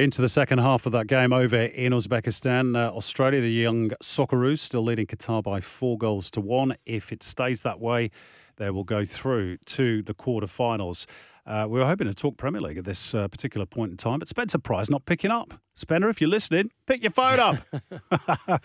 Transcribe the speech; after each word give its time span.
Into 0.00 0.22
the 0.22 0.30
second 0.30 0.60
half 0.60 0.86
of 0.86 0.92
that 0.92 1.08
game 1.08 1.30
over 1.30 1.60
in 1.60 1.92
Uzbekistan, 1.92 2.74
uh, 2.74 2.90
Australia, 2.96 3.42
the 3.42 3.52
young 3.52 3.90
Socceroos 4.02 4.60
still 4.60 4.82
leading 4.82 5.04
Qatar 5.04 5.42
by 5.42 5.60
four 5.60 5.98
goals 5.98 6.30
to 6.30 6.40
one. 6.40 6.74
If 6.86 7.12
it 7.12 7.22
stays 7.22 7.60
that 7.64 7.80
way, 7.80 8.10
they 8.56 8.70
will 8.70 8.82
go 8.82 9.04
through 9.04 9.58
to 9.58 10.02
the 10.02 10.14
quarterfinals. 10.14 11.04
Uh, 11.46 11.66
we 11.68 11.78
were 11.78 11.84
hoping 11.84 12.06
to 12.06 12.14
talk 12.14 12.38
Premier 12.38 12.62
League 12.62 12.78
at 12.78 12.86
this 12.86 13.14
uh, 13.14 13.28
particular 13.28 13.66
point 13.66 13.90
in 13.90 13.98
time, 13.98 14.20
but 14.20 14.28
Spencer 14.28 14.56
Price 14.56 14.88
not 14.88 15.04
picking 15.04 15.30
up. 15.30 15.52
Spencer, 15.74 16.08
if 16.08 16.18
you're 16.18 16.30
listening, 16.30 16.70
pick 16.86 17.02
your 17.02 17.10
phone 17.10 17.38
up. 17.38 17.56
uh, 18.10 18.58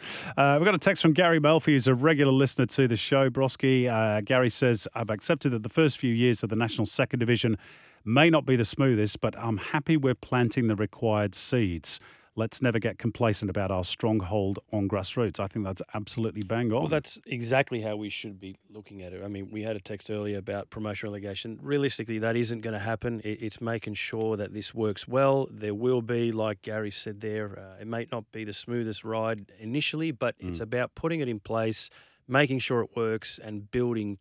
we've 0.58 0.66
got 0.66 0.74
a 0.74 0.80
text 0.80 1.02
from 1.02 1.12
Gary 1.12 1.42
Melfi, 1.42 1.74
who's 1.74 1.88
a 1.88 1.96
regular 1.96 2.32
listener 2.32 2.66
to 2.68 2.88
the 2.88 2.96
show. 2.96 3.30
Brosquey, 3.30 3.90
uh, 3.90 4.22
Gary 4.22 4.50
says, 4.50 4.88
I've 4.96 5.10
accepted 5.10 5.52
that 5.52 5.64
the 5.64 5.70
first 5.70 5.98
few 5.98 6.14
years 6.14 6.44
of 6.44 6.50
the 6.50 6.56
National 6.56 6.86
Second 6.86 7.20
Division 7.20 7.58
may 8.06 8.30
not 8.30 8.46
be 8.46 8.56
the 8.56 8.66
smoothest, 8.66 9.20
but 9.20 9.38
I'm 9.38 9.58
happy 9.58 9.98
we're 9.98 10.16
planting 10.16 10.68
the 10.68 10.76
required 10.76 11.36
seeds 11.36 12.00
let's 12.36 12.62
never 12.62 12.80
get 12.80 13.00
complacent 13.00 13.50
about 13.50 13.72
our 13.72 13.84
stronghold 13.84 14.60
on 14.72 14.88
grassroots. 14.88 15.40
I 15.40 15.48
think 15.48 15.66
that's 15.66 15.82
absolutely 15.94 16.44
bang 16.44 16.72
on. 16.72 16.82
Well, 16.82 16.88
that's 16.88 17.20
exactly 17.26 17.82
how 17.82 17.96
we 17.96 18.10
should 18.10 18.40
be 18.40 18.58
looking 18.70 19.02
at 19.02 19.14
it. 19.14 19.24
I 19.24 19.28
mean, 19.28 19.50
we 19.52 19.64
had 19.64 19.76
a 19.76 19.80
text 19.80 20.10
earlier 20.10 20.38
about 20.38 20.70
promotion 20.70 21.08
relegation. 21.08 21.58
Realistically, 21.62 22.20
that 22.20 22.36
isn't 22.36 22.62
going 22.62 22.74
to 22.74 22.80
happen. 22.80 23.22
It's 23.24 23.62
making 23.62 23.96
sure 23.96 24.38
that 24.38 24.54
this 24.54 24.74
works 24.74 25.08
well. 25.08 25.48
There 25.50 25.74
will 25.74 26.02
be, 26.02 26.32
like 26.32 26.62
Gary 26.62 26.92
said 26.92 27.22
there, 27.22 27.58
uh, 27.58 27.82
it 27.82 27.88
may 27.88 28.08
not 28.12 28.32
be 28.32 28.44
the 28.44 28.54
smoothest 28.54 29.04
ride 29.04 29.52
initially, 29.60 30.12
but 30.12 30.38
mm. 30.40 30.50
it's 30.50 30.60
about 30.60 30.96
putting 30.96 31.22
it 31.22 31.30
in 31.30 31.40
place, 31.40 31.90
making 32.28 32.60
sure 32.60 32.82
it 32.82 32.96
works, 32.96 33.40
and 33.42 33.72
building 33.72 34.18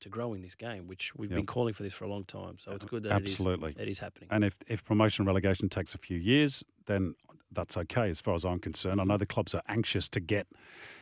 to 0.00 0.08
grow 0.08 0.34
in 0.34 0.42
this 0.42 0.54
game, 0.54 0.86
which 0.86 1.14
we've 1.14 1.30
yep. 1.30 1.38
been 1.38 1.46
calling 1.46 1.74
for 1.74 1.82
this 1.82 1.92
for 1.92 2.04
a 2.04 2.08
long 2.08 2.24
time. 2.24 2.58
So 2.58 2.72
it's 2.72 2.86
good 2.86 3.02
that 3.04 3.12
Absolutely. 3.12 3.70
It, 3.70 3.76
is, 3.76 3.82
it 3.82 3.88
is 3.88 3.98
happening. 3.98 4.28
And 4.30 4.44
if, 4.44 4.54
if 4.66 4.84
promotion 4.84 5.22
and 5.22 5.26
relegation 5.26 5.68
takes 5.68 5.94
a 5.94 5.98
few 5.98 6.18
years, 6.18 6.64
then 6.86 7.14
that's 7.52 7.76
okay 7.76 8.10
as 8.10 8.20
far 8.20 8.34
as 8.34 8.44
I'm 8.44 8.58
concerned. 8.58 9.00
I 9.00 9.04
know 9.04 9.16
the 9.16 9.26
clubs 9.26 9.54
are 9.54 9.62
anxious 9.68 10.08
to 10.10 10.20
get, 10.20 10.46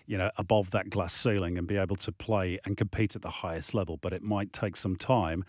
you 0.07 0.17
know, 0.17 0.31
above 0.37 0.71
that 0.71 0.91
glass 0.91 1.15
ceiling 1.15 1.59
and 1.59 1.67
be 1.67 1.77
able 1.77 1.97
to 1.97 2.13
play 2.13 2.59
and 2.65 2.77
compete 2.77 3.17
at 3.17 3.23
the 3.23 3.31
highest 3.31 3.75
level, 3.75 3.97
but 3.97 4.13
it 4.13 4.23
might 4.23 4.53
take 4.53 4.77
some 4.77 4.97
time 4.97 5.45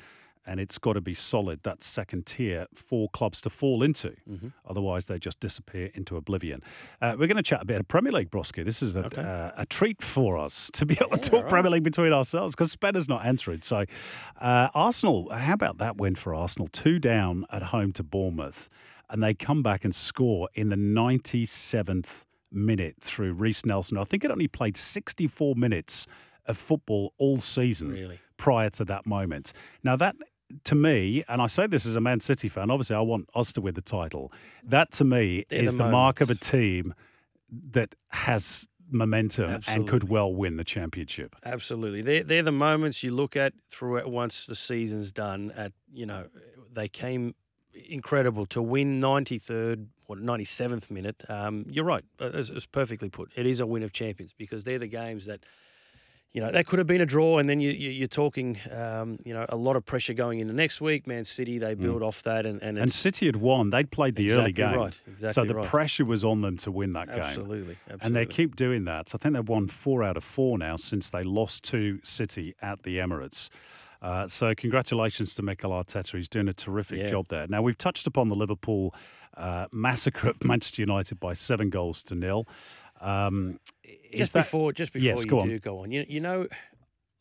and 0.45 0.59
it's 0.59 0.77
got 0.77 0.93
to 0.93 1.01
be 1.01 1.13
solid, 1.13 1.63
that 1.63 1.83
second 1.83 2.25
tier 2.25 2.67
for 2.73 3.09
clubs 3.09 3.41
to 3.41 3.49
fall 3.49 3.83
into. 3.83 4.15
Mm-hmm. 4.29 4.49
Otherwise, 4.67 5.05
they 5.07 5.19
just 5.19 5.39
disappear 5.39 5.89
into 5.93 6.17
oblivion. 6.17 6.61
Uh, 7.01 7.15
we're 7.17 7.27
going 7.27 7.38
to 7.38 7.43
chat 7.43 7.61
a 7.61 7.65
bit 7.65 7.79
of 7.79 7.88
Premier 7.88 8.11
League, 8.11 8.29
Brosquey. 8.29 8.63
This 8.63 8.81
is 8.81 8.95
a, 8.95 9.05
okay. 9.05 9.21
uh, 9.21 9.51
a 9.57 9.66
treat 9.66 10.01
for 10.01 10.38
us 10.38 10.69
to 10.73 10.85
be 10.85 10.95
able 10.95 11.09
yeah, 11.11 11.17
to 11.17 11.29
talk 11.29 11.41
right. 11.43 11.49
Premier 11.49 11.71
League 11.71 11.83
between 11.83 12.13
ourselves 12.13 12.53
because 12.53 12.71
Spencer's 12.71 13.09
not 13.09 13.25
answering. 13.25 13.61
So, 13.61 13.85
uh, 14.39 14.69
Arsenal, 14.73 15.29
how 15.31 15.53
about 15.53 15.77
that 15.79 15.97
win 15.97 16.16
for 16.16 16.35
Arsenal? 16.35 16.67
Two 16.67 16.99
down 16.99 17.45
at 17.51 17.63
home 17.63 17.91
to 17.93 18.03
Bournemouth 18.03 18.69
and 19.09 19.23
they 19.23 19.33
come 19.33 19.63
back 19.63 19.85
and 19.85 19.93
score 19.93 20.49
in 20.53 20.69
the 20.69 20.75
97th 20.75 22.25
minute 22.51 22.95
through 23.01 23.33
Reiss 23.33 23.66
Nelson. 23.66 23.97
I 23.97 24.03
think 24.03 24.23
it 24.23 24.31
only 24.31 24.47
played 24.47 24.77
64 24.77 25.55
minutes 25.55 26.07
of 26.45 26.57
football 26.57 27.13
all 27.17 27.39
season 27.39 27.89
really? 27.89 28.19
prior 28.38 28.69
to 28.71 28.85
that 28.85 29.05
moment. 29.05 29.53
Now, 29.83 29.95
that 29.97 30.16
to 30.65 30.75
me, 30.75 31.23
and 31.27 31.41
I 31.41 31.47
say 31.47 31.67
this 31.67 31.85
as 31.85 31.95
a 31.95 32.01
Man 32.01 32.19
City 32.19 32.47
fan, 32.47 32.69
obviously 32.69 32.95
I 32.95 33.01
want 33.01 33.29
us 33.35 33.51
to 33.53 33.61
win 33.61 33.73
the 33.73 33.81
title. 33.81 34.31
That 34.63 34.91
to 34.93 35.03
me 35.03 35.45
They're 35.49 35.63
is 35.63 35.77
the, 35.77 35.83
the 35.83 35.89
mark 35.89 36.21
of 36.21 36.29
a 36.29 36.35
team 36.35 36.93
that 37.71 37.95
has 38.09 38.67
momentum 38.89 39.49
Absolutely. 39.49 39.81
and 39.81 39.89
could 39.89 40.09
well 40.09 40.33
win 40.33 40.57
the 40.57 40.63
championship. 40.63 41.35
Absolutely. 41.43 42.01
They're, 42.01 42.23
they're 42.23 42.43
the 42.43 42.51
moments 42.51 43.03
you 43.03 43.11
look 43.11 43.35
at 43.35 43.53
throughout 43.69 44.09
once 44.09 44.45
the 44.45 44.55
season's 44.55 45.11
done 45.11 45.51
at, 45.55 45.73
you 45.91 46.05
know, 46.05 46.27
they 46.71 46.88
came 46.88 47.35
incredible 47.89 48.45
to 48.47 48.61
win 48.61 49.01
93rd 49.01 49.88
or 50.07 50.16
97th 50.16 50.91
minute. 50.91 51.23
Um, 51.29 51.66
you're 51.69 51.85
right. 51.85 52.03
It's, 52.19 52.49
it's, 52.49 52.66
perfectly 52.66 53.09
put. 53.09 53.31
It 53.35 53.45
is 53.45 53.59
a 53.59 53.66
win 53.66 53.83
of 53.83 53.91
champions 53.91 54.33
because 54.38 54.63
they're 54.63 54.79
the 54.79 54.88
games 54.88 55.25
that, 55.25 55.45
you 56.36 56.41
know, 56.41 56.52
that 56.52 56.67
could 56.67 56.80
have 56.80 56.88
been 56.88 57.00
a 57.00 57.05
draw. 57.05 57.39
And 57.39 57.50
then 57.50 57.61
you, 57.61 57.72
you, 57.72 58.03
are 58.03 58.07
talking, 58.07 58.59
um, 58.69 59.18
you 59.23 59.34
know, 59.34 59.46
a 59.47 59.56
lot 59.56 59.78
of 59.78 59.85
pressure 59.85 60.13
going 60.13 60.41
into 60.41 60.53
next 60.53 60.81
week. 60.81 61.07
Man 61.07 61.23
City, 61.23 61.59
they 61.59 61.75
build 61.75 62.01
mm. 62.01 62.07
off 62.07 62.23
that. 62.23 62.46
And, 62.46 62.62
and, 62.62 62.78
and 62.78 62.91
City 62.91 63.28
had 63.28 63.38
won. 63.38 63.69
They'd 63.69 63.90
played 63.90 64.16
the 64.16 64.25
exactly 64.25 64.41
early 64.41 64.51
game. 64.51 64.78
Right. 64.78 65.01
Exactly 65.07 65.31
so 65.31 65.45
the 65.45 65.56
right. 65.56 65.66
pressure 65.66 66.03
was 66.03 66.25
on 66.25 66.41
them 66.41 66.57
to 66.57 66.72
win 66.72 66.91
that 66.91 67.07
game. 67.07 67.19
Absolutely. 67.19 67.78
Absolutely. 67.85 68.06
And 68.06 68.13
they 68.13 68.25
keep 68.25 68.57
doing 68.57 68.84
that. 68.84 69.07
So 69.07 69.18
I 69.18 69.24
think 69.24 69.35
they've 69.35 69.47
won 69.47 69.69
four 69.69 70.03
out 70.03 70.18
of 70.18 70.25
four 70.25 70.57
now 70.57 70.75
since 70.75 71.09
they 71.09 71.24
lost 71.24 71.63
to 71.66 72.01
City 72.03 72.53
at 72.62 72.84
the 72.84 72.97
Emirates. 72.97 73.47
Uh, 74.01 74.28
so 74.28 74.53
congratulations 74.53 75.35
to 75.35 75.41
Mikel 75.41 75.72
Arteta. 75.72 76.18
He's 76.18 76.28
doing 76.28 76.50
a 76.50 76.53
terrific 76.53 77.00
yeah. 77.00 77.07
job 77.07 77.29
there. 77.29 77.47
Now 77.47 77.62
we've 77.62 77.78
touched 77.78 78.07
upon 78.07 78.28
the 78.28 78.35
Liverpool 78.35 78.94
uh, 79.38 79.68
massacre 79.72 80.28
of 80.28 80.44
Manchester 80.44 80.81
United 80.81 81.18
by 81.18 81.31
seven 81.31 81.69
goals 81.69 82.03
to 82.03 82.16
nil. 82.16 82.45
Um, 83.05 83.59
just 84.13 84.33
that... 84.33 84.39
before, 84.39 84.73
just 84.73 84.93
before 84.93 85.05
yes, 85.05 85.23
you 85.23 85.29
go 85.29 85.45
do 85.45 85.59
go 85.59 85.79
on, 85.79 85.91
you, 85.91 86.05
you 86.07 86.19
know, 86.19 86.47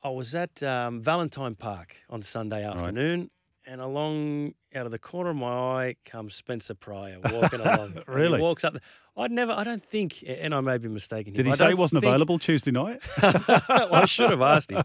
I 0.03 0.09
was 0.09 0.34
at 0.34 0.62
um, 0.62 1.00
Valentine 1.00 1.55
Park 1.55 1.97
on 2.11 2.22
Sunday 2.22 2.65
afternoon. 2.65 3.21
Right. 3.21 3.31
And 3.67 3.81
along 3.81 4.53
out 4.75 4.84
of 4.84 4.93
the 4.93 4.99
corner 4.99 5.31
of 5.31 5.37
my 5.37 5.49
eye 5.49 5.97
comes 6.05 6.34
Spencer 6.34 6.75
Prior 6.75 7.19
walking 7.33 7.61
along. 7.61 8.03
really? 8.06 8.37
He 8.37 8.43
walks 8.43 8.62
up. 8.62 8.77
I'd 9.17 9.31
never, 9.31 9.53
I 9.53 9.65
don't 9.65 9.83
think, 9.83 10.23
and 10.27 10.55
I 10.55 10.61
may 10.61 10.77
be 10.77 10.89
mistaken. 10.89 11.33
Did 11.33 11.47
he 11.47 11.53
I 11.53 11.55
say 11.55 11.69
he 11.69 11.75
wasn't 11.75 12.03
think... 12.03 12.11
available 12.11 12.39
Tuesday 12.39 12.73
night? 12.73 13.00
well, 13.23 13.89
I 13.94 14.05
should 14.05 14.31
have 14.31 14.43
asked 14.43 14.71
him. 14.71 14.83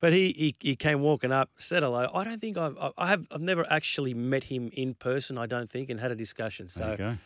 But 0.00 0.12
he, 0.12 0.32
he, 0.32 0.56
he 0.60 0.76
came 0.76 1.00
walking 1.00 1.32
up, 1.32 1.50
said 1.58 1.82
hello. 1.82 2.08
I 2.14 2.22
don't 2.22 2.40
think 2.40 2.56
I've 2.56 2.76
I 2.96 3.08
have 3.08 3.26
I've 3.30 3.40
never 3.40 3.70
actually 3.70 4.14
met 4.14 4.44
him 4.44 4.70
in 4.72 4.94
person. 4.94 5.36
I 5.36 5.46
don't 5.46 5.68
think, 5.68 5.90
and 5.90 6.00
had 6.00 6.10
a 6.10 6.16
discussion. 6.16 6.68
So 6.68 7.16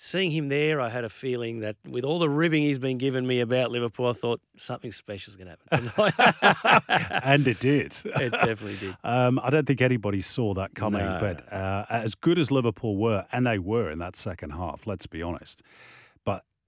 seeing 0.00 0.30
him 0.30 0.48
there, 0.48 0.80
I 0.80 0.88
had 0.90 1.04
a 1.04 1.08
feeling 1.08 1.58
that 1.60 1.74
with 1.86 2.04
all 2.04 2.20
the 2.20 2.30
ribbing 2.30 2.62
he's 2.62 2.78
been 2.78 2.98
giving 2.98 3.26
me 3.26 3.40
about 3.40 3.72
Liverpool, 3.72 4.06
I 4.06 4.12
thought 4.12 4.40
something 4.56 4.92
special 4.92 5.32
is 5.32 5.36
going 5.36 5.48
to 5.48 5.56
happen 5.72 6.14
tonight. 6.14 7.20
and 7.24 7.46
it 7.46 7.58
did. 7.58 7.98
It 8.18 8.30
definitely 8.32 8.76
did. 8.76 8.96
Um, 9.04 9.40
I 9.42 9.50
don't 9.50 9.66
think 9.66 9.80
anybody 9.80 10.22
saw 10.22 10.54
that 10.54 10.74
coming. 10.74 11.04
No. 11.04 11.18
But 11.20 11.52
uh, 11.52 11.86
as 11.90 12.14
good 12.14 12.38
as 12.38 12.50
Liverpool 12.50 12.96
were, 12.96 13.26
and 13.32 13.46
they 13.46 13.58
were 13.58 13.90
in 13.90 13.98
that 13.98 14.16
second 14.16 14.50
half, 14.50 14.86
let's 14.86 15.06
be 15.06 15.22
honest 15.22 15.62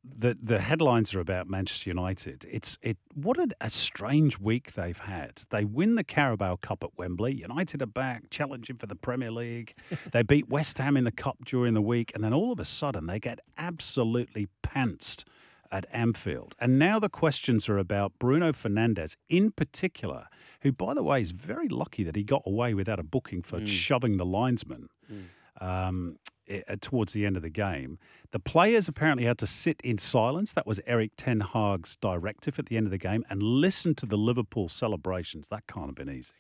the 0.03 0.37
the 0.43 0.61
headlines 0.61 1.15
are 1.15 1.21
about 1.21 1.49
Manchester 1.49 1.91
United. 1.91 2.47
It's 2.51 2.79
it 2.83 2.97
what 3.15 3.39
a, 3.39 3.49
a, 3.61 3.71
strange 3.71 4.39
week 4.39 4.73
they've 4.73 4.99
had. 4.99 5.43
They 5.51 5.65
win 5.65 5.95
the 5.95 6.05
Carabao 6.05 6.57
Cup 6.57 6.83
at 6.83 6.97
Wembley. 6.97 7.35
United 7.35 7.83
are 7.83 7.87
back 7.87 8.31
challenging 8.31 8.77
for 8.77 8.87
the 8.87 8.95
Premier 8.95 9.31
League. 9.31 9.75
they 10.13 10.23
beat 10.23 10.49
West 10.49 10.79
Ham 10.79 10.97
in 10.97 11.05
the 11.05 11.13
cup 11.13 11.39
during 11.45 11.75
the 11.75 11.83
week, 11.83 12.13
and 12.15 12.25
then 12.25 12.33
all 12.33 12.53
of 12.53 12.59
a 12.59 12.65
sudden 12.65 13.07
they 13.07 13.19
get 13.19 13.41
absolutely 13.59 14.49
pantsed 14.63 15.25
at 15.71 15.87
Anfield. 15.93 16.57
And 16.59 16.79
now 16.79 16.99
the 16.99 17.09
questions 17.09 17.69
are 17.69 17.79
about 17.79 18.13
Bruno 18.19 18.53
Fernandes 18.53 19.17
in 19.29 19.53
particular, 19.53 20.27
who 20.63 20.73
by 20.73 20.95
the 20.95 21.03
way 21.03 21.21
is 21.21 21.31
very 21.31 21.69
lucky 21.69 22.03
that 22.05 22.17
he 22.17 22.25
got 22.25 22.43
away 22.47 22.75
without 22.75 22.99
a 22.99 23.05
booking 23.05 23.43
for 23.43 23.61
mm. 23.61 23.69
shoving 23.69 24.17
the 24.17 24.27
linesman. 24.27 24.89
Mm. 25.13 25.25
Um, 25.61 26.17
uh, 26.51 26.75
towards 26.81 27.13
the 27.13 27.25
end 27.25 27.37
of 27.37 27.43
the 27.43 27.51
game. 27.51 27.97
The 28.33 28.41
players 28.41 28.89
apparently 28.89 29.25
had 29.25 29.39
to 29.39 29.47
sit 29.47 29.81
in 29.85 29.99
silence. 29.99 30.53
That 30.53 30.67
was 30.67 30.81
Erik 30.85 31.13
Ten 31.17 31.41
Hag's 31.41 31.97
directive 31.97 32.59
at 32.59 32.67
the 32.67 32.77
end 32.77 32.87
of 32.87 32.91
the 32.91 32.99
game 32.99 33.25
and 33.31 33.41
listen 33.41 33.95
to 33.97 34.07
the 34.07 34.17
Liverpool 34.17 34.69
celebrations. 34.69 35.49
That 35.49 35.69
can't 35.69 35.87
have 35.87 35.95
been 35.95 36.11
easy. 36.11 36.35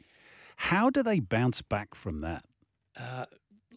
How 0.56 0.90
do 0.90 1.02
they 1.02 1.20
bounce 1.20 1.62
back 1.62 1.94
from 1.94 2.18
that? 2.20 2.44
Uh, 2.98 3.26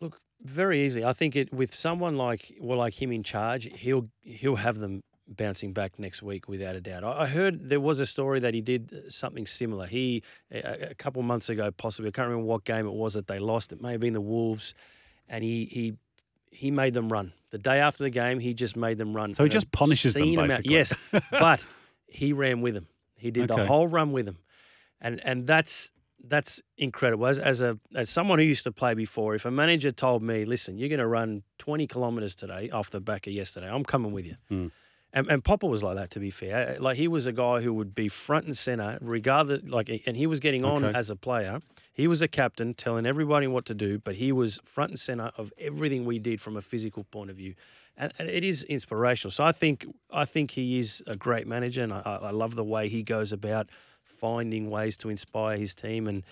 look, 0.01 0.19
very 0.41 0.83
easy. 0.85 1.05
I 1.05 1.13
think 1.13 1.35
it 1.35 1.53
with 1.53 1.73
someone 1.73 2.17
like 2.17 2.55
well, 2.59 2.79
like 2.79 3.01
him 3.01 3.11
in 3.11 3.23
charge, 3.23 3.69
he'll 3.75 4.09
he'll 4.21 4.57
have 4.57 4.79
them 4.79 5.03
bouncing 5.27 5.71
back 5.71 5.97
next 5.97 6.21
week 6.21 6.49
without 6.49 6.75
a 6.75 6.81
doubt. 6.81 7.03
I 7.03 7.27
heard 7.27 7.69
there 7.69 7.79
was 7.79 7.99
a 7.99 8.05
story 8.05 8.39
that 8.41 8.53
he 8.53 8.61
did 8.61 8.91
uh, 8.93 9.09
something 9.09 9.45
similar. 9.45 9.85
He 9.85 10.23
a, 10.51 10.89
a 10.89 10.95
couple 10.95 11.21
months 11.23 11.49
ago, 11.49 11.71
possibly 11.71 12.09
I 12.09 12.11
can't 12.11 12.27
remember 12.27 12.47
what 12.47 12.65
game 12.65 12.85
it 12.85 12.93
was 12.93 13.13
that 13.13 13.27
they 13.27 13.39
lost. 13.39 13.71
It 13.71 13.81
may 13.81 13.91
have 13.91 14.01
been 14.01 14.13
the 14.13 14.21
Wolves, 14.21 14.73
and 15.27 15.43
he 15.43 15.65
he 15.65 15.93
he 16.51 16.71
made 16.71 16.93
them 16.93 17.11
run. 17.11 17.33
The 17.51 17.57
day 17.57 17.79
after 17.79 18.03
the 18.03 18.09
game, 18.09 18.39
he 18.39 18.53
just 18.53 18.75
made 18.75 18.97
them 18.97 19.15
run. 19.15 19.33
So 19.33 19.43
he 19.43 19.49
just 19.49 19.71
punishes 19.71 20.13
them, 20.13 20.33
basically. 20.35 20.73
Yes, 20.73 20.93
but 21.31 21.63
he 22.07 22.33
ran 22.33 22.61
with 22.61 22.73
them. 22.73 22.87
He 23.15 23.31
did 23.31 23.51
okay. 23.51 23.61
the 23.61 23.67
whole 23.67 23.87
run 23.87 24.11
with 24.11 24.25
them, 24.25 24.37
and 25.01 25.19
and 25.25 25.45
that's 25.47 25.91
that's 26.23 26.61
incredible. 26.77 27.27
As 27.27 27.39
as 27.39 27.61
a 27.61 27.79
as 27.95 28.09
someone 28.09 28.39
who 28.39 28.45
used 28.45 28.63
to 28.63 28.71
play 28.71 28.93
before, 28.93 29.35
if 29.35 29.45
a 29.45 29.51
manager 29.51 29.91
told 29.91 30.23
me, 30.23 30.45
"Listen, 30.45 30.77
you're 30.77 30.89
going 30.89 30.99
to 30.99 31.07
run 31.07 31.43
20 31.59 31.87
kilometres 31.87 32.35
today 32.35 32.69
off 32.69 32.89
the 32.89 33.01
back 33.01 33.27
of 33.27 33.33
yesterday, 33.33 33.69
I'm 33.69 33.83
coming 33.83 34.11
with 34.11 34.25
you." 34.25 34.35
Mm. 34.51 34.71
And, 35.15 35.29
and 35.29 35.43
Popper 35.43 35.67
was 35.67 35.83
like 35.83 35.95
that, 35.95 36.09
to 36.11 36.19
be 36.19 36.31
fair. 36.31 36.77
Like 36.79 36.97
he 36.97 37.07
was 37.07 37.27
a 37.27 37.31
guy 37.31 37.61
who 37.61 37.71
would 37.75 37.93
be 37.93 38.09
front 38.09 38.45
and 38.47 38.57
center, 38.57 38.97
regardless. 38.99 39.61
Like, 39.63 39.89
and 40.07 40.17
he 40.17 40.25
was 40.25 40.39
getting 40.39 40.65
on 40.65 40.83
okay. 40.83 40.97
as 40.97 41.11
a 41.11 41.15
player. 41.15 41.59
He 41.93 42.07
was 42.07 42.23
a 42.23 42.27
captain, 42.27 42.73
telling 42.73 43.05
everybody 43.05 43.45
what 43.45 43.65
to 43.67 43.75
do, 43.75 43.99
but 43.99 44.15
he 44.15 44.31
was 44.31 44.59
front 44.63 44.89
and 44.89 44.99
center 44.99 45.31
of 45.37 45.53
everything 45.59 46.05
we 46.05 46.17
did 46.17 46.41
from 46.41 46.57
a 46.57 46.61
physical 46.61 47.03
point 47.03 47.29
of 47.29 47.35
view, 47.35 47.53
and, 47.95 48.11
and 48.17 48.27
it 48.27 48.43
is 48.43 48.63
inspirational. 48.63 49.31
So 49.31 49.43
I 49.43 49.51
think 49.51 49.85
I 50.11 50.25
think 50.25 50.51
he 50.51 50.79
is 50.79 51.03
a 51.05 51.15
great 51.15 51.45
manager, 51.45 51.83
and 51.83 51.93
I, 51.93 52.01
I 52.23 52.31
love 52.31 52.55
the 52.55 52.63
way 52.63 52.89
he 52.89 53.03
goes 53.03 53.31
about 53.31 53.69
finding 54.01 54.71
ways 54.71 54.97
to 54.97 55.09
inspire 55.09 55.57
his 55.57 55.75
team. 55.75 56.07
And 56.07 56.23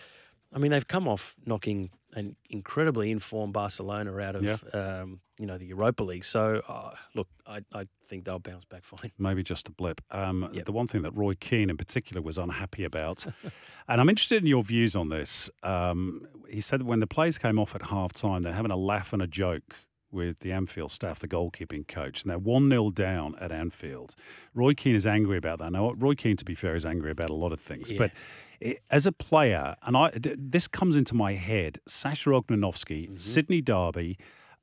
I 0.52 0.58
mean, 0.58 0.72
they've 0.72 0.88
come 0.88 1.08
off 1.08 1.36
knocking 1.46 1.92
an 2.14 2.36
incredibly 2.50 3.12
informed 3.12 3.54
Barcelona 3.54 4.18
out 4.20 4.36
of 4.36 4.44
yeah. 4.44 4.58
um, 4.74 5.20
you 5.38 5.46
know 5.46 5.58
the 5.58 5.66
Europa 5.66 6.04
League. 6.04 6.26
So 6.26 6.62
uh, 6.68 6.92
look, 7.16 7.28
I, 7.46 7.62
I 7.74 7.88
think 8.08 8.26
they'll 8.26 8.40
bounce 8.40 8.66
back 8.66 8.84
fine. 8.84 9.12
Maybe 9.18 9.44
just 9.44 9.68
a 9.68 9.72
blip. 9.72 10.02
Um, 10.12 10.50
yep. 10.54 10.66
The 10.66 10.72
one 10.72 10.88
thing 10.88 11.02
that 11.04 11.16
Roy 11.16 11.36
Keane 11.36 11.70
in 11.70 11.78
particular 11.78 12.22
was 12.22 12.38
unhappy 12.38 12.84
about, 12.84 13.26
and 13.88 14.02
I'm 14.02 14.10
interested 14.10 14.42
in 14.42 14.48
your 14.48 14.64
views 14.64 14.96
on 14.96 15.10
this. 15.10 15.50
Um, 15.64 16.28
he 16.50 16.62
said 16.62 16.82
that 16.82 16.86
when 16.86 17.00
the 17.00 17.08
players 17.08 17.38
came 17.38 17.58
off 17.58 17.76
at 17.76 17.84
half 17.84 18.14
time, 18.14 18.42
they're 18.42 18.54
having 18.54 18.72
a 18.72 18.78
laugh 18.78 19.14
and 19.14 19.22
a 19.22 19.28
joke 19.28 19.76
with 20.12 20.40
the 20.40 20.52
Anfield 20.52 20.92
staff, 20.92 21.20
the 21.20 21.28
goalkeeping 21.28 21.88
coach, 21.88 22.24
and 22.24 22.32
they're 22.32 22.40
1 22.40 22.70
0 22.70 22.90
down 22.92 23.36
at 23.40 23.52
Anfield. 23.52 24.16
Roy 24.54 24.74
Keane 24.74 24.96
is 24.96 25.08
angry 25.08 25.38
about 25.38 25.60
that. 25.60 25.72
Now, 25.72 25.92
Roy 25.94 26.16
Keane, 26.16 26.38
to 26.38 26.46
be 26.46 26.56
fair, 26.56 26.76
is 26.76 26.86
angry 26.86 27.12
about 27.12 27.30
a 27.30 27.36
lot 27.36 27.52
of 27.52 27.60
things. 27.60 27.92
Yeah. 27.92 27.98
But 27.98 28.12
it, 28.60 28.84
as 28.90 29.06
a 29.08 29.12
player, 29.12 29.76
and 29.84 29.98
I, 29.98 30.12
this 30.16 30.68
comes 30.68 30.96
into 30.96 31.16
my 31.16 31.34
head 31.34 31.80
Sasha 31.88 32.30
Ognenovski, 32.30 33.08
mm-hmm. 33.08 33.18
Sydney 33.18 33.62
Derby, 33.62 34.18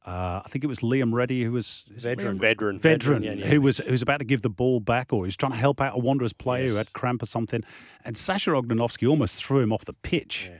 uh, 0.06 0.40
I 0.42 0.48
think 0.48 0.64
it 0.64 0.68
was 0.68 0.78
Liam 0.78 1.12
Reddy 1.12 1.44
who 1.44 1.52
was 1.52 1.84
veteran, 1.90 2.38
veteran, 2.38 2.78
veteran, 2.78 2.78
veteran 2.78 3.22
yeah, 3.22 3.32
yeah. 3.32 3.46
who 3.46 3.60
was 3.60 3.76
who 3.78 3.90
was 3.90 4.00
about 4.00 4.18
to 4.18 4.24
give 4.24 4.40
the 4.40 4.48
ball 4.48 4.80
back, 4.80 5.12
or 5.12 5.24
he 5.24 5.28
was 5.28 5.36
trying 5.36 5.52
to 5.52 5.58
help 5.58 5.82
out 5.82 5.94
a 5.94 5.98
Wanderers 5.98 6.32
player 6.32 6.62
yes. 6.62 6.70
who 6.70 6.76
had 6.78 6.92
cramp 6.94 7.22
or 7.22 7.26
something, 7.26 7.62
and 8.04 8.16
Sasha 8.16 8.50
Ognenovski 8.50 9.06
almost 9.06 9.44
threw 9.44 9.60
him 9.60 9.70
off 9.70 9.84
the 9.84 9.92
pitch. 9.92 10.48
Yeah. 10.50 10.58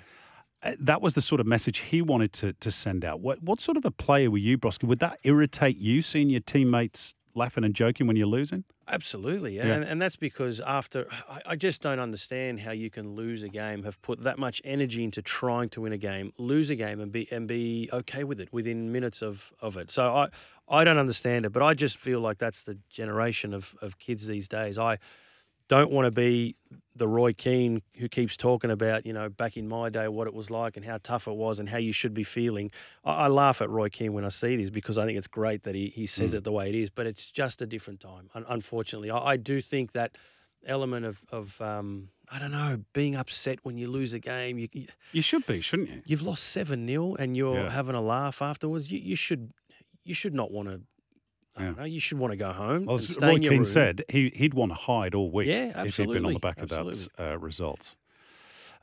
Uh, 0.62 0.72
that 0.81 1.00
was 1.00 1.14
the 1.14 1.20
sort 1.20 1.40
of 1.40 1.46
message 1.46 1.78
he 1.78 2.02
wanted 2.02 2.32
to 2.32 2.52
to 2.55 2.70
send 2.70 3.05
out. 3.05 3.20
What 3.20 3.43
what 3.43 3.60
sort 3.60 3.76
of 3.76 3.84
a 3.84 3.90
player 3.90 4.31
were 4.31 4.38
you, 4.38 4.58
Brosquey? 4.58 4.87
Would 4.87 4.99
that 5.00 5.20
irritate 5.22 5.76
you 5.76 6.02
seeing 6.02 6.31
your 6.31 6.40
teammates 6.40 7.14
laughing 7.34 7.64
and 7.64 7.75
joking 7.75 8.06
when 8.06 8.16
you're 8.16 8.26
losing? 8.26 8.64
Absolutely, 8.88 9.56
yeah. 9.56 9.66
yeah. 9.66 9.75
And, 9.75 9.84
and, 9.84 10.02
that's 10.02 10.16
because 10.16 10.60
after 10.60 11.06
I, 11.28 11.40
I, 11.46 11.56
just 11.56 11.82
don't 11.82 12.00
understand 12.00 12.60
how 12.60 12.72
you 12.72 12.88
can 12.88 13.14
lose 13.14 13.43
a 13.43 13.49
game, 13.49 13.84
have 13.84 14.00
put 14.00 14.22
that 14.22 14.38
much 14.38 14.62
energy 14.64 15.05
into 15.05 15.20
trying 15.20 15.69
to 15.70 15.82
win 15.82 15.93
a 15.93 15.99
game, 15.99 16.32
lose 16.38 16.70
a 16.70 16.75
game, 16.75 17.00
and 17.00 17.12
be 17.12 17.28
and 17.31 17.46
be 17.46 17.90
okay 17.93 18.25
with 18.25 18.40
it 18.40 18.52
within 18.52 18.90
minutes 18.90 19.22
of, 19.22 19.52
of 19.60 19.76
it. 19.76 19.90
So 19.90 20.14
I 20.14 20.28
I 20.69 20.84
don't 20.84 20.99
understand 20.99 21.46
it, 21.46 21.50
but 21.50 21.62
I 21.62 21.75
just 21.75 21.99
feel 21.99 22.20
like 22.20 22.38
that's 22.38 22.62
the 22.62 22.78
generation 22.88 23.55
of, 23.55 23.75
of 23.82 23.99
kids 23.99 24.26
these 24.26 24.49
days. 24.49 24.78
I 24.78 24.99
don't 25.69 25.91
want 25.91 26.06
to 26.06 26.11
be 26.11 26.56
the 26.97 27.06
Roy 27.06 27.32
Keane 27.32 27.82
who 27.97 28.09
keeps 28.09 28.37
talking 28.37 28.70
about, 28.70 29.06
you 29.06 29.12
know, 29.12 29.29
back 29.29 29.56
in 29.56 29.69
my 29.69 29.88
day, 29.88 30.09
what 30.09 30.26
it 30.26 30.35
was 30.35 30.50
like 30.50 30.76
and 30.76 30.85
how 30.85 30.99
tough 31.03 31.29
it 31.29 31.37
was 31.37 31.61
and 31.61 31.69
how 31.69 31.79
you 31.79 31.93
should 31.93 32.12
be 32.12 32.25
feeling. 32.25 32.70
I, 33.05 33.12
I 33.12 33.29
laugh 33.29 33.62
at 33.62 33.70
Roy 33.70 33.88
Keane 33.88 34.12
when 34.12 34.25
I 34.25 34.31
see 34.31 34.56
this 34.56 34.70
because 34.70 34.99
I 34.99 35.06
think 35.06 35.17
it's 35.17 35.29
great 35.29 35.62
that 35.62 35.75
he, 35.75 35.88
he 35.88 36.06
says 36.06 36.35
mm. 36.35 36.38
it 36.38 36.44
the 36.44 36.53
way 36.53 36.69
it 36.69 36.75
is, 36.75 36.91
but 36.91 37.06
it's 37.06 37.31
just 37.31 37.62
a 37.62 37.67
different 37.67 38.00
time, 38.00 38.29
unfortunately. 38.35 39.11
I, 39.11 39.19
I 39.19 39.37
do 39.37 39.61
think 39.61 39.93
that 39.93 40.17
element 40.67 41.06
of, 41.06 41.23
of 41.31 41.61
um, 41.61 42.09
I 42.31 42.38
don't 42.38 42.53
know, 42.53 42.81
being 42.93 43.17
upset 43.17 43.61
when 43.62 43.79
you 43.79 43.88
lose 43.88 44.12
a 44.12 44.19
game. 44.19 44.59
You, 44.59 44.69
you 45.12 45.23
should 45.23 45.47
be, 45.47 45.61
shouldn't 45.61 45.88
you? 45.88 46.03
You've 46.05 46.23
lost 46.23 46.44
7 46.44 46.87
0 46.87 47.15
and 47.15 47.37
you're 47.37 47.62
yeah. 47.62 47.70
having 47.70 47.94
a 47.94 48.03
laugh 48.03 48.43
afterwards. 48.43 48.91
You, 48.91 48.99
you 48.99 49.17
should 49.17 49.53
you 50.05 50.15
should 50.15 50.35
not 50.35 50.50
want 50.50 50.69
to 50.69 50.81
Know, 51.58 51.84
you 51.84 52.00
should 52.00 52.19
want 52.19 52.32
to 52.32 52.37
go 52.37 52.52
home. 52.52 52.87
Well, 52.87 52.94
as 52.94 53.19
Roy 53.20 53.38
Keane 53.38 53.50
room. 53.50 53.64
said, 53.64 54.05
he, 54.08 54.32
he'd 54.34 54.55
want 54.55 54.70
to 54.72 54.76
hide 54.76 55.14
all 55.14 55.31
week 55.31 55.49
yeah, 55.49 55.84
if 55.84 55.96
he'd 55.96 56.10
been 56.10 56.25
on 56.25 56.32
the 56.32 56.38
back 56.38 56.60
of 56.60 56.69
that 56.70 57.08
uh, 57.19 57.38
result. 57.38 57.96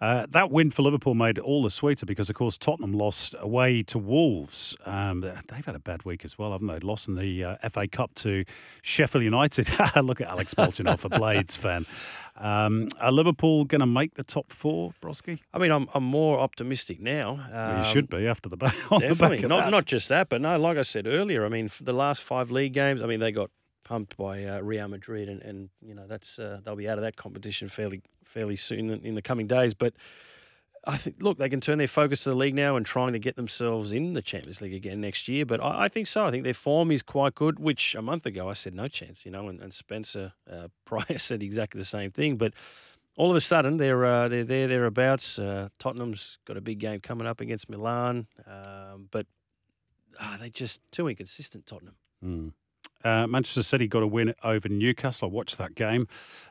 Uh, 0.02 0.26
that 0.30 0.52
win 0.52 0.72
for 0.72 0.82
Liverpool 0.82 1.14
made 1.14 1.38
it 1.38 1.44
all 1.44 1.64
the 1.64 1.70
sweeter 1.70 2.06
because, 2.06 2.30
of 2.30 2.36
course, 2.36 2.58
Tottenham 2.58 2.94
lost 2.94 3.36
away 3.40 3.84
to 3.84 3.98
Wolves. 3.98 4.76
Um, 4.86 5.22
they've 5.22 5.66
had 5.66 5.76
a 5.76 5.80
bad 5.80 6.04
week 6.04 6.26
as 6.26 6.38
well, 6.38 6.52
haven't 6.52 6.68
they? 6.68 6.80
Lost 6.80 7.08
in 7.08 7.16
the 7.16 7.44
uh, 7.44 7.70
FA 7.70 7.88
Cup 7.88 8.14
to 8.16 8.44
Sheffield 8.82 9.24
United. 9.24 9.70
Look 9.96 10.22
at 10.22 10.28
Alex 10.28 10.54
Bolchinoff, 10.54 11.06
a 11.06 11.10
Blades 11.10 11.56
fan. 11.56 11.86
Um, 12.38 12.90
are 13.00 13.12
Liverpool 13.12 13.64
going 13.64 13.80
to 13.80 13.86
make 13.86 14.16
the 14.16 14.24
top 14.24 14.52
four, 14.52 14.94
Brosquey? 15.00 15.42
I 15.54 15.58
mean, 15.58 15.72
I'm, 15.72 15.88
I'm 15.94 16.04
more 16.04 16.40
optimistic 16.40 17.00
now. 17.00 17.40
Um, 17.52 17.78
you 17.78 17.84
should 17.86 18.10
be 18.10 18.28
after 18.28 18.50
the, 18.50 18.58
back. 18.58 18.76
definitely. 19.00 19.38
The 19.38 19.48
not, 19.48 19.72
not 19.72 19.86
just 19.86 20.10
that, 20.10 20.28
but 20.28 20.42
no, 20.42 20.58
like 20.58 20.78
I 20.78 20.82
said 20.82 21.08
earlier, 21.08 21.46
I 21.46 21.50
mean, 21.50 21.70
the 21.80 21.94
last 21.94 22.22
five 22.22 22.52
league 22.52 22.74
games, 22.74 23.02
I 23.02 23.06
mean, 23.06 23.22
they 23.22 23.32
got 23.32 23.50
pumped 23.86 24.18
by 24.18 24.44
uh, 24.44 24.60
Real 24.60 24.90
Madrid, 24.90 25.30
and, 25.30 25.42
and 25.42 25.70
you 25.82 25.96
know 25.96 26.06
that's 26.08 26.38
uh, 26.38 26.60
they'll 26.66 26.76
be 26.76 26.90
out 26.90 26.98
of 26.98 27.04
that 27.04 27.16
competition 27.16 27.70
fairly 27.70 28.02
fairly 28.24 28.58
soon 28.58 28.90
in, 28.90 29.16
the 29.16 29.22
coming 29.22 29.48
days. 29.48 29.74
But 29.74 29.94
I 30.84 30.98
think, 30.98 31.18
look, 31.22 31.38
they 31.38 31.48
can 31.48 31.62
turn 31.62 31.78
their 31.78 31.88
focus 31.88 32.24
to 32.24 32.32
the 32.32 32.36
league 32.36 32.56
now 32.56 32.76
and 32.76 32.86
trying 32.86 33.14
to 33.14 33.20
get 33.20 33.38
themselves 33.38 33.94
in 33.94 34.14
the 34.14 34.22
Champions 34.22 34.60
League 34.60 34.74
again 34.74 35.00
next 35.00 35.30
year. 35.30 35.46
But 35.46 35.64
I, 35.64 35.86
I 35.86 35.88
think 35.88 36.08
so. 36.08 36.26
I 36.26 36.32
think 36.32 36.44
their 36.44 36.54
form 36.54 36.92
is 36.92 37.02
quite 37.02 37.36
good, 37.36 37.60
which 37.60 37.96
a 37.96 38.02
month 38.02 38.26
ago 38.26 38.50
I 38.50 38.54
said 38.54 38.74
no 38.74 38.90
chance, 38.90 39.26
you 39.26 39.32
know, 39.32 39.48
and, 39.48 39.62
and 39.62 39.74
Spencer 39.74 40.34
uh, 40.52 40.68
Prior 40.86 41.18
said 41.18 41.42
exactly 41.42 41.80
the 41.80 41.86
same 41.86 42.12
thing. 42.12 42.36
But 42.36 42.54
all 43.16 43.30
of 43.32 43.38
a 43.38 43.42
sudden, 43.42 43.78
they're 43.78 44.04
uh, 44.04 44.28
they're 44.28 44.44
there 44.44 44.68
thereabouts. 44.68 45.40
Uh, 45.40 45.70
Tottenham's 45.80 46.38
got 46.46 46.58
a 46.58 46.62
big 46.62 46.80
game 46.80 47.00
coming 47.00 47.28
up 47.28 47.40
against 47.40 47.70
Milan, 47.70 48.28
um, 48.46 49.08
but 49.12 49.26
uh, 50.20 50.38
they 50.38 50.50
just 50.50 50.82
too 50.92 51.08
inconsistent. 51.08 51.66
Tottenham. 51.66 51.96
Mm. 52.24 52.52
Uh, 53.06 53.28
Manchester 53.28 53.62
City 53.62 53.88
got 53.88 54.02
a 54.02 54.08
win 54.08 54.34
over 54.44 54.68
Newcastle. 54.68 55.30
I 55.30 55.32
watched 55.32 55.60
that 55.60 55.76
game. 55.76 56.08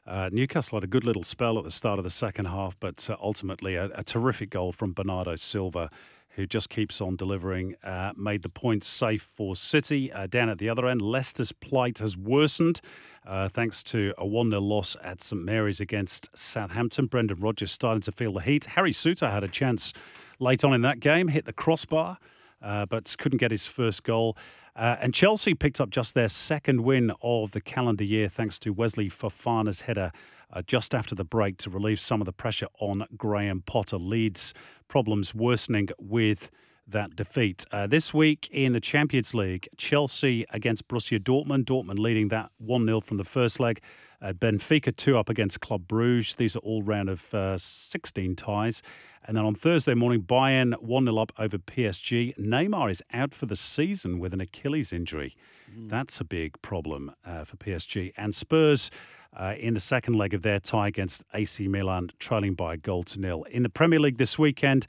Uh, 0.07 0.31
Newcastle 0.31 0.77
had 0.77 0.85
a 0.85 0.87
good 0.87 1.05
little 1.05 1.25
spell 1.25 1.59
at 1.59 1.65
the 1.65 1.71
start 1.71 1.99
of 1.99 2.05
the 2.05 2.11
second 2.11 2.45
half, 2.45 2.77
but 2.79 3.11
uh, 3.11 3.17
ultimately 3.21 3.75
a, 3.75 3.87
a, 3.97 4.05
terrific 4.05 4.51
goal 4.51 4.71
from 4.71 4.93
Bernardo 4.93 5.35
Silva, 5.35 5.91
who 6.31 6.47
just 6.47 6.71
keeps 6.71 7.01
on 7.01 7.17
delivering, 7.17 7.75
uh, 7.83 8.13
made 8.17 8.43
the 8.43 8.49
points 8.49 8.87
safe 8.87 9.23
for 9.23 9.57
City. 9.57 10.13
Uh, 10.13 10.29
down 10.29 10.49
at 10.49 10.59
the 10.59 10.69
other 10.69 10.87
end, 10.87 11.03
Leicester's 11.03 11.51
plight 11.51 11.99
has 11.99 12.17
worsened 12.17 12.81
uh, 13.27 13.49
thanks 13.49 13.83
to 13.83 14.15
a 14.17 14.25
1 14.25 14.51
0 14.51 14.61
loss 14.61 14.97
at 15.03 15.23
St 15.23 15.43
Mary's 15.43 15.81
against 15.81 16.29
Southampton. 16.37 17.07
Brendan 17.07 17.41
Rodgers 17.41 17.73
starting 17.73 18.03
to 18.03 18.13
feel 18.13 18.33
the 18.33 18.41
heat. 18.41 18.67
Harry 18.67 18.93
Souttar 18.93 19.33
had 19.33 19.43
a 19.43 19.49
chance 19.49 19.93
late 20.39 20.65
on 20.65 20.73
in 20.73 20.83
that 20.83 21.01
game, 21.01 21.29
hit 21.29 21.47
the 21.47 21.53
crossbar, 21.53 22.19
but 22.89 23.15
couldn't 23.19 23.39
get 23.39 23.51
his 23.51 23.67
first 23.67 24.03
goal. 24.03 24.37
Uh, 24.77 24.97
and 25.01 25.15
Chelsea 25.15 25.55
picked 25.55 25.81
up 25.81 25.91
just 25.91 26.15
their 26.15 26.29
second 26.29 26.83
win 26.83 27.13
of 27.23 27.53
the 27.53 27.61
calendar 27.61 28.03
year 28.03 28.29
thanks 28.29 28.59
to 28.59 28.73
Wesley 28.73 29.09
Fofana's 29.09 29.83
header 29.83 30.11
uh, 30.53 30.63
just 30.63 30.95
after 30.95 31.15
the 31.15 31.25
break 31.25 31.59
to 31.59 31.71
relieve 31.71 32.01
some 32.01 32.21
of 32.21 32.25
the 32.25 32.33
pressure 32.33 32.67
on 32.81 33.07
Graham 33.17 33.63
Potter. 33.65 33.99
Leeds 33.99 34.53
problems 34.89 35.35
worsening 35.35 35.89
with 35.99 36.51
that 36.87 37.17
defeat. 37.17 37.65
Uh, 37.73 37.87
this 37.87 38.13
week 38.13 38.49
in 38.51 38.73
the 38.73 38.81
Champions 38.81 39.35
League, 39.35 39.69
Chelsea 39.77 40.45
against 40.51 40.87
Borussia 40.89 41.19
Dortmund. 41.19 41.65
Dortmund 41.65 41.99
leading 41.99 42.29
that 42.29 42.51
1 42.59 42.87
0 42.87 43.01
from 43.01 43.17
the 43.17 43.25
first 43.25 43.59
leg. 43.61 43.81
Uh, 44.21 44.33
Benfica 44.33 44.95
2 44.95 45.19
up 45.19 45.29
against 45.29 45.61
Club 45.61 45.87
Bruges. 45.87 46.35
These 46.37 46.57
are 46.57 46.61
all 46.61 46.83
round 46.83 47.09
of 47.09 47.35
uh, 47.35 47.59
16 47.59 48.37
ties. 48.37 48.83
And 49.27 49.37
then 49.37 49.45
on 49.45 49.55
Thursday 49.55 49.95
morning, 49.95 50.23
Bayern 50.23 50.81
1 50.81 51.05
0 51.05 51.19
up 51.19 51.33
over 51.39 51.59
PSG. 51.59 52.37
Neymar 52.39 52.91
is 52.91 53.03
out 53.13 53.35
for 53.35 53.47
the 53.47 53.57
season 53.57 54.19
with 54.19 54.33
an 54.33 54.41
Achilles 54.41 54.93
injury. 54.93 55.37
Mm. 55.75 55.91
That's 55.91 56.21
a 56.21 56.25
big 56.25 56.61
problem 56.63 57.13
uh, 57.25 57.45
for 57.45 57.57
PSG. 57.57 58.13
And 58.17 58.35
Spurs. 58.35 58.91
Uh, 59.37 59.53
in 59.59 59.75
the 59.75 59.81
second 59.81 60.15
leg 60.15 60.33
of 60.33 60.43
their 60.43 60.61
tie 60.61 60.87
against 60.87 61.25
AC 61.35 61.67
Milan, 61.67 62.09
trailing 62.21 62.55
by 62.55 62.75
a 62.75 62.77
goal 62.77 63.03
to 63.03 63.19
nil. 63.19 63.43
In 63.51 63.65
the 63.65 63.69
Premier 63.69 63.99
League 63.99 64.17
this 64.17 64.39
weekend, 64.39 64.87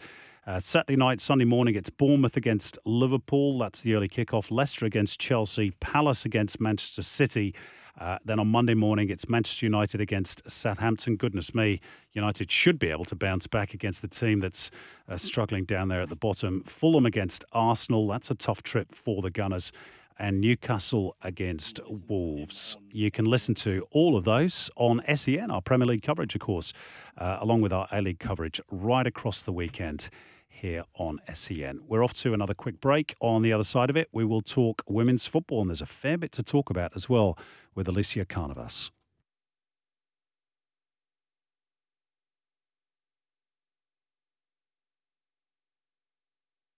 uh, 0.48 0.60
Saturday 0.60 0.96
night, 0.96 1.22
Sunday 1.22 1.46
morning, 1.46 1.75
it's 1.75 1.90
Bournemouth 1.90 2.38
against 2.38 2.78
Liverpool. 2.86 3.58
That's 3.58 3.82
the 3.82 3.96
early 3.96 4.08
kickoff. 4.08 4.52
Leicester 4.52 4.86
against 4.86 5.20
Chelsea. 5.20 5.72
Palace 5.80 6.25
against 6.25 6.62
Manchester 6.62 7.02
City. 7.02 7.56
Uh, 8.00 8.20
then 8.25 8.40
on 8.40 8.48
Monday 8.48 8.74
morning, 8.74 9.10
it's 9.10 9.28
Manchester 9.28 9.66
United 9.66 10.02
against 10.02 10.48
Southampton. 10.50 11.16
Goodness 11.16 11.56
me, 11.56 11.80
United 12.14 12.52
should 12.52 12.78
be 12.78 12.90
able 12.90 13.06
to 13.06 13.16
bounce 13.16 13.48
back 13.48 13.74
against 13.74 14.02
the 14.02 14.08
team 14.08 14.40
that's 14.40 14.70
uh, 15.10 15.18
struggling 15.18 15.64
down 15.64 15.88
there 15.88 16.02
at 16.02 16.10
the 16.10 16.16
bottom. 16.16 16.62
Fulham 16.66 17.06
against 17.06 17.44
Arsenal. 17.52 18.08
That's 18.08 18.30
a 18.30 18.36
tough 18.36 18.62
trip 18.62 18.94
for 18.94 19.22
the 19.22 19.32
Gunners. 19.32 19.72
And 20.17 20.39
Newcastle 20.39 21.15
against 21.22 21.79
Wolves. 22.07 22.77
You 22.91 23.12
can 23.12 23.25
listen 23.25 23.53
to 23.55 23.86
all 23.91 24.15
of 24.15 24.24
those 24.24 24.69
on 24.77 25.01
SEN, 25.13 25.51
our 25.51 25.62
Premier 25.62 25.88
League 25.88 26.03
coverage, 26.03 26.36
of 26.36 26.41
course, 26.41 26.72
uh, 27.17 27.38
along 27.41 27.62
with 27.62 27.74
our 27.74 27.88
A 27.91 28.01
League 28.01 28.19
coverage 28.19 28.62
right 28.72 29.05
across 29.05 29.41
the 29.41 29.51
weekend 29.51 30.10
here 30.48 30.84
on 30.95 31.19
SEN. 31.34 31.81
We're 31.88 32.03
off 32.03 32.13
to 32.13 32.34
another 32.34 32.53
quick 32.53 32.79
break. 32.79 33.13
On 33.19 33.41
the 33.41 33.51
other 33.51 33.63
side 33.63 33.89
of 33.89 33.98
it, 33.98 34.07
we 34.13 34.24
will 34.24 34.41
talk 34.41 34.84
women's 34.88 35.27
football, 35.27 35.62
and 35.62 35.69
there's 35.69 35.81
a 35.81 35.86
fair 35.86 36.17
bit 36.17 36.31
to 36.34 36.43
talk 36.43 36.69
about 36.69 36.93
as 36.95 37.10
well 37.10 37.38
with 37.75 37.88
Alicia 37.88 38.25
Carnavas. 38.25 38.91